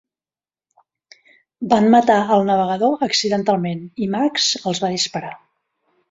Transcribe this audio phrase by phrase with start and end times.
[1.73, 5.31] Van matar el navegador accidentalment i Max els va disparar.